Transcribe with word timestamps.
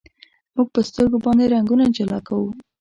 موږ 0.55 0.67
په 0.75 0.79
سترګو 0.89 1.17
باندې 1.25 1.45
رنګونه 1.53 1.85
جلا 1.95 2.19
کوو. 2.27 2.49